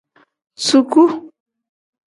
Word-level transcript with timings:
Zuuku. 0.65 1.03